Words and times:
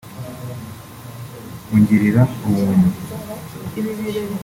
‘Ungirira 1.73 2.23
ubuntu’ 2.47 2.87